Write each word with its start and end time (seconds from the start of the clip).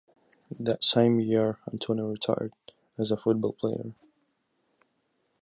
That 0.59 0.83
same 0.83 1.19
year, 1.19 1.59
Antonio 1.71 2.07
retired 2.07 2.53
as 2.97 3.11
a 3.11 3.17
football 3.17 3.53
player. 3.53 3.93